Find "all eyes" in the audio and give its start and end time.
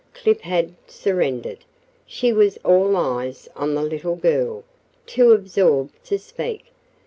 2.65-3.47